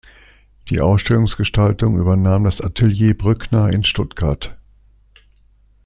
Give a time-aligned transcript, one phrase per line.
[0.71, 4.57] Die Ausstellungsgestaltung übernahm das Atelier Brückner in Stuttgart.